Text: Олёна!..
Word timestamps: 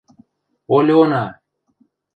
Олёна!.. 0.75 1.23